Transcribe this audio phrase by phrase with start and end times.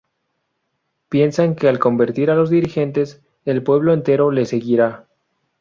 [1.09, 5.05] Piensan que al convertir a los dirigentes, el pueblo entero les seguirá.